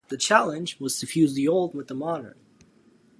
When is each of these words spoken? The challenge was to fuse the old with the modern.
The 0.07 0.17
challenge 0.17 0.79
was 0.79 0.97
to 0.97 1.05
fuse 1.05 1.35
the 1.35 1.47
old 1.47 1.75
with 1.75 1.87
the 1.87 1.93
modern. 1.93 2.39